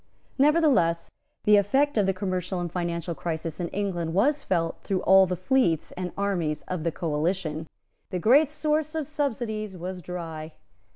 [0.39, 1.11] Nevertheless,
[1.43, 5.35] the effect of the commercial and financial crisis in England was felt through all the
[5.35, 7.67] fleets and armies of the coalition.
[8.09, 10.53] The great source of subsidies was dry.